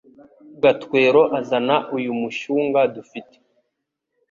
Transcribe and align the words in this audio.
Gatwero 0.61 1.21
azana 1.39 1.75
uyu 1.97 2.11
mushyunga 2.19 2.79
dufite 2.95 3.35